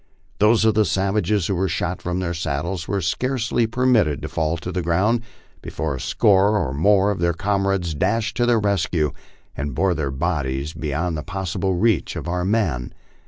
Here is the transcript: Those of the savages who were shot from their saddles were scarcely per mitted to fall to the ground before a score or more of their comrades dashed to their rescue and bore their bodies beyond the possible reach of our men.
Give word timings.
Those 0.39 0.65
of 0.65 0.73
the 0.73 0.83
savages 0.83 1.45
who 1.45 1.53
were 1.53 1.69
shot 1.69 2.01
from 2.01 2.19
their 2.19 2.33
saddles 2.33 2.87
were 2.87 3.01
scarcely 3.01 3.67
per 3.67 3.85
mitted 3.85 4.23
to 4.23 4.29
fall 4.29 4.57
to 4.57 4.71
the 4.71 4.81
ground 4.81 5.21
before 5.61 5.93
a 5.93 5.99
score 5.99 6.57
or 6.57 6.73
more 6.73 7.11
of 7.11 7.19
their 7.19 7.33
comrades 7.33 7.93
dashed 7.93 8.35
to 8.37 8.47
their 8.47 8.59
rescue 8.59 9.11
and 9.55 9.75
bore 9.75 9.93
their 9.93 10.09
bodies 10.09 10.73
beyond 10.73 11.15
the 11.15 11.21
possible 11.21 11.75
reach 11.75 12.15
of 12.15 12.27
our 12.27 12.43
men. 12.43 12.95